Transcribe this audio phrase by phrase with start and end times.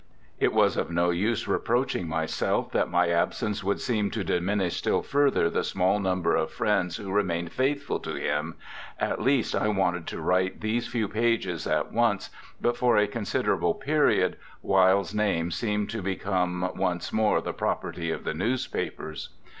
[0.39, 5.03] It was of no use reproaching myself that my absence would seem to diminish still
[5.03, 8.55] further the small number of friends who remained faithful to him
[8.97, 13.75] at least I wanted to write these few pages at once, but for a considerable
[13.75, 19.29] period Wilde's name seemed to become once more the property of the newspapers.